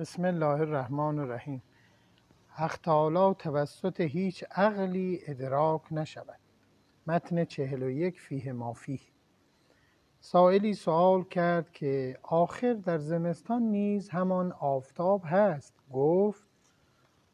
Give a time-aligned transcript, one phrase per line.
[0.00, 1.62] بسم الله الرحمن الرحیم.
[2.48, 6.38] حق تعالی توسط هیچ عقلی ادراک نشود.
[7.06, 9.00] متن چهل و یک فیه مافی
[10.20, 15.74] سائلی سوال کرد که آخر در زمستان نیز همان آفتاب هست.
[15.92, 16.48] گفت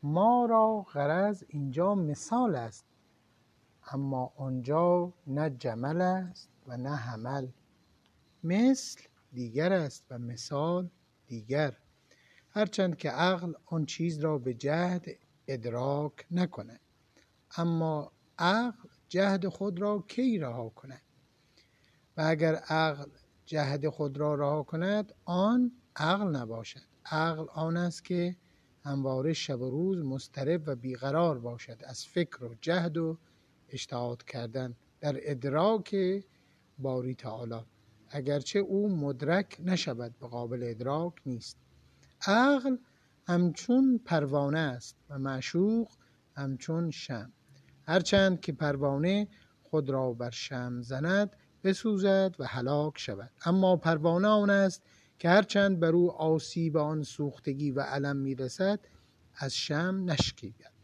[0.02, 2.86] ما را غرض اینجا مثال است
[3.92, 7.46] اما آنجا نه جمل است و نه حمل.
[8.44, 9.00] مثل
[9.32, 10.90] دیگر است و مثال
[11.26, 11.76] دیگر.
[12.56, 15.06] هرچند که عقل آن چیز را به جهد
[15.48, 16.80] ادراک نکند.
[17.56, 21.02] اما عقل جهد خود را کی رها کند؟
[22.16, 23.10] و اگر عقل
[23.46, 26.80] جهد خود را رها کند آن عقل نباشد.
[27.04, 28.36] عقل آن است که
[28.84, 33.18] همواره شب و روز مضطرب و بیقرار باشد از فکر و جهد و
[33.68, 35.96] اجتهاد کردن در ادراک
[36.78, 37.60] باری تعالی.
[38.08, 41.63] اگرچه او مدرک نشود به قابل ادراک نیست.
[42.26, 42.76] عقل
[43.26, 45.88] همچون پروانه است و معشوق
[46.36, 47.32] همچون شم
[47.86, 49.28] هرچند که پروانه
[49.62, 53.30] خود را بر شم زند بسوزد و هلاک شود.
[53.44, 54.82] اما پروانه آن است
[55.18, 58.80] که هرچند بر او آسیب آن سوختگی و علم می‌رسد
[59.36, 60.74] از شم نشکیبد.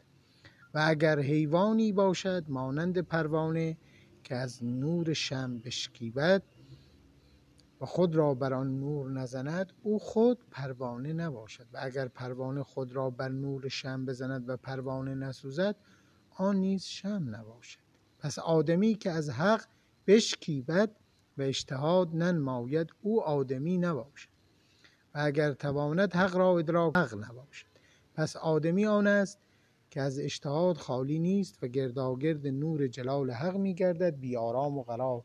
[0.75, 3.77] و اگر حیوانی باشد مانند پروانه
[4.25, 6.43] که از نور شم بشکیبد
[7.81, 12.93] و خود را بر آن نور نزند او خود پروانه نباشد و اگر پروانه خود
[12.93, 15.77] را بر نور شم بزند و پروانه نسوزد
[16.31, 17.81] آن نیز شم نباشد.
[18.19, 19.65] پس آدمی که از حق
[20.07, 20.91] بشکیبد
[21.39, 24.29] و اجتهاد ننماید او آدمی نباشد
[25.15, 27.67] و اگر تواند حق را ادراک حق نباشد.
[28.15, 29.39] پس آدمی آن است
[29.91, 35.25] که از اجتهاد خالی نیست و گرداگرد نور جلال حق میگردد بی آرام و قرار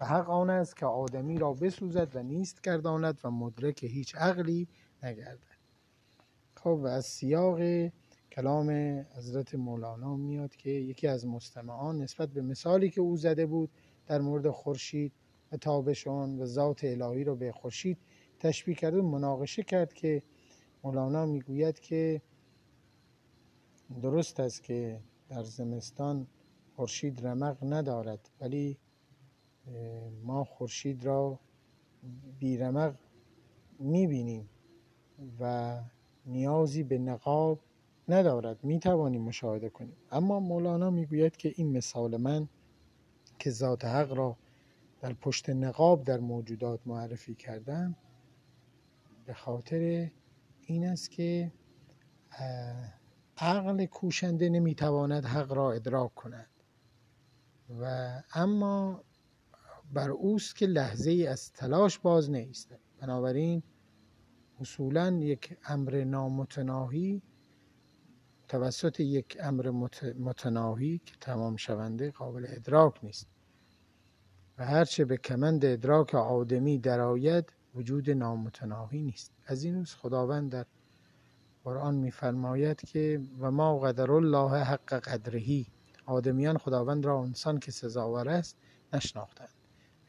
[0.00, 4.68] و حق آن است که آدمی را بسوزد و نیست گرداند و مدرک هیچ عقلی
[5.02, 5.60] نگردد.
[6.54, 7.60] خب و از سیاق
[8.32, 8.70] کلام
[9.16, 13.70] حضرت مولانا میاد که یکی از مستمعان نسبت به مثالی که او زده بود
[14.06, 15.12] در مورد خورشید
[15.52, 17.98] و تابشون و ذات الهی رو به خورشید
[18.40, 20.22] تشبیه کرد و مناقشه کرد که
[20.84, 22.22] مولانا می‌گوید که
[24.02, 26.26] درست است که در زمستان
[26.76, 28.78] خورشید رمق ندارد ولی
[30.22, 31.40] ما خورشید را
[32.38, 32.94] بیرمق
[33.78, 34.48] می‌بینیم
[35.40, 35.80] و
[36.26, 37.60] نیازی به نقاب
[38.08, 38.64] ندارد.
[38.64, 39.96] می‌توانیم مشاهده کنیم.
[40.10, 42.48] اما مولانا می‌گوید که این مثال من
[43.38, 44.36] که ذات حق را
[45.00, 47.96] در پشت نقاب در موجودات معرفی کردم
[49.26, 50.10] به خاطر
[50.66, 51.52] این است که
[53.36, 56.50] عقل کوشنده نمی‌تواند حق را ادراک کند.
[57.80, 59.04] و اما
[59.92, 63.62] بر اوست که لحظه ای از تلاش باز نیست بنابراین
[64.60, 67.22] اصولا یک امر نامتناهی
[68.50, 69.70] توسط یک امر
[70.18, 73.28] متناهی که تمام شونده قابل ادراک نیست.
[74.58, 79.32] و هرچه به کمند ادراک آدمی درآید وجود نامتناهی نیست.
[79.46, 80.66] از این روز خداوند در
[81.64, 85.66] قرآن میفرماید که و ما قدر الله حق قدرهی
[86.06, 88.56] آدمیان خداوند را انسان که سزاور است
[88.92, 89.59] نشناختند.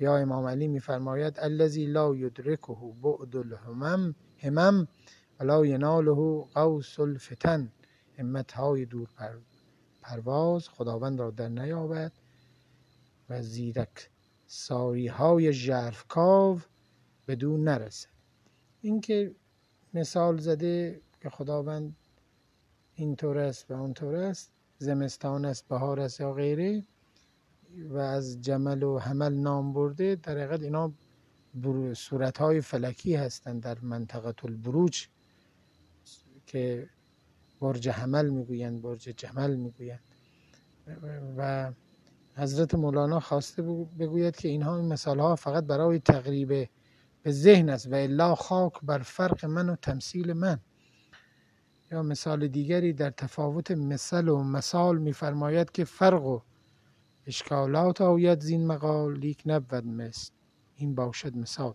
[0.01, 4.87] یا امام علی میفرماید الذی لا یدرکه بعد الهمم همم
[5.39, 7.71] ولا یناله قوس الفتن.
[8.17, 9.37] همت های دور پر
[10.01, 12.11] پرواز خداوند را در نیابد
[13.29, 14.09] و زیرک
[14.47, 16.59] ساری های ژرفکاو
[17.27, 18.09] بدون نرسد.
[18.81, 19.35] اینکه
[19.93, 21.95] مثال زده که خداوند
[22.93, 26.83] اینطور است و اونطور است زمستان است بهار است یا غیره
[27.89, 30.93] و از جمل و حمل نام برده در حقیقت اینا
[31.93, 35.07] صورت های فلکی هستند در منطقه البروج
[36.45, 36.89] که
[37.59, 40.03] برج حمل می‌گویند برج جمل می‌گویند.
[41.37, 41.71] و
[42.35, 43.61] حضرت مولانا خواسته
[43.99, 46.69] بگوید که اینها این مثال ها فقط برای تقریب
[47.23, 50.59] به ذهن است و الا خاک بر فرق من و تمثیل من.
[51.91, 56.39] یا مثال دیگری در تفاوت مثل و مثال میفرماید که فرق و
[57.27, 60.31] اشکالات آید زین مقال لیک نبود مثل.
[60.75, 61.73] این باشد مثال.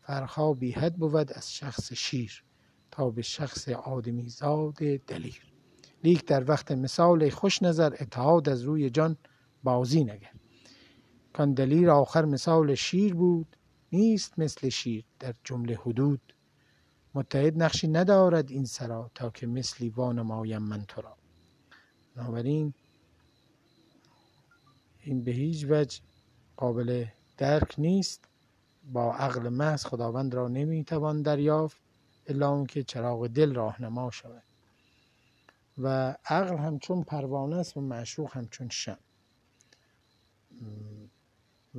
[0.00, 2.44] فرق‌ها بی حد بود از شخص شیر
[2.90, 4.74] تا به شخص آدمی زاد
[5.06, 5.52] دلیر.
[6.04, 9.16] لیک در وقت مثال خوش نظر اتحاد از روی جان
[9.62, 10.32] بازی نگر.
[11.32, 13.56] کان دلیر آخر مثال شیر بود
[13.92, 16.34] نیست مثل شیر در جمله حدود.
[17.14, 21.16] متحد نقشی ندارد این سرا تا که مثلی وانمایم من تو را
[22.16, 22.74] بنابراین
[25.04, 26.00] این به هیچ وجه
[26.56, 27.04] قابل
[27.38, 28.24] درک نیست.
[28.92, 31.76] با عقل محض خداوند را نمی‌توان دریافت
[32.26, 34.42] الا اون که چراغ دل راهنما شود.
[35.78, 38.98] و عقل همچون پروانه است و معشوق همچون شم.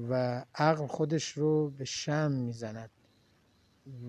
[0.10, 2.92] و عقل خودش رو به شم می‌زند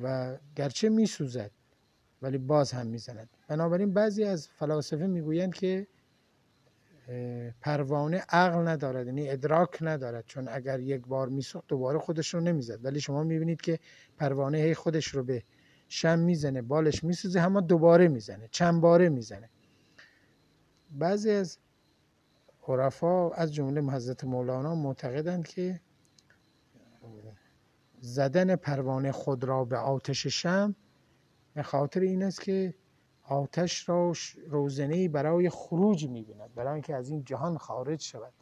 [0.02, 1.50] و گرچه میسوزد
[2.22, 3.30] ولی باز هم می‌زند.
[3.48, 5.86] بنابراین بعضی از فلاسفه می‌گویند که
[7.60, 10.24] پروانه عقل ندارد یعنی ادراک ندارد.
[10.26, 12.84] چون اگر یک بار میسوخت دوباره خودش رو نمی‌زد.
[12.84, 13.78] ولی شما می‌بینید که
[14.18, 15.42] پروانه هی خودش رو به
[15.88, 19.50] شم می‌زنه بالش میسوزه اما دوباره می‌زنه چند باره می‌زنه.
[20.90, 21.58] بعضی از
[22.68, 25.80] عرفا از جمله حضرت مولانا معتقدند که
[28.00, 30.74] زدن پروانه خود را به آتش شم
[31.54, 32.74] به خاطر این است که
[33.28, 34.12] آتش را
[34.48, 38.32] روزنه برای خروج می‌بیند برای اینکه از این جهان خارج شود.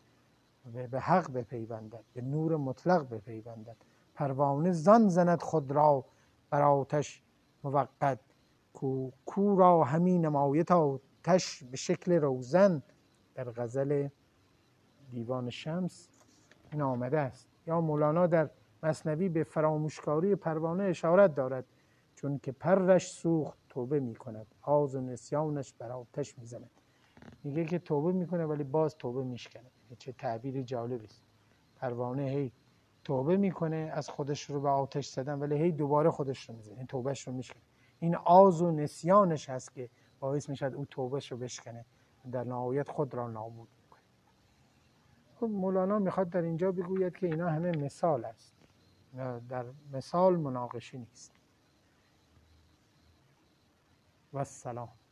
[0.74, 3.76] و به حق بپیوندد به نور مطلق بپیوندد.
[4.14, 6.04] پروانه زن زند خود را
[6.50, 7.22] بر آتش
[7.64, 8.20] موقت
[8.72, 12.82] کو, کو را همین نمایت آتش به شکل روزن.
[13.34, 14.08] در غزل
[15.10, 16.08] دیوان شمس
[16.72, 17.48] این آمده است.
[17.66, 18.50] یا مولانا در
[18.82, 21.64] مصنوی به فراموشکاری پروانه اشارت دارد.
[22.14, 26.70] چون که پرش سوخت توبه می کند آز و نسیانش بر آتش می زند
[27.44, 29.70] میگه که توبه می‌کنه ولی باز توبه میشکنه.
[29.98, 31.22] چه تعبیر جالبی است.
[31.76, 32.52] پروانه هی
[33.04, 36.78] توبه می‌کنه از خودش رو به آتش زدن ولی هی دوباره خودش رو می‌زنه.
[36.78, 37.62] این توبهش رو میشکنه.
[38.00, 39.90] این آز و نسیانش هست که
[40.20, 41.84] باعث می‌شد او توبهش رو بشکنه.
[42.32, 44.02] در نهایت خود را نابود می‌کنه.
[45.40, 48.54] خب مولانا می‌خواد در اینجا بگوید که اینا همه مثال است.
[49.48, 51.32] در مثال مناقشی نیست.
[54.34, 55.03] و السلام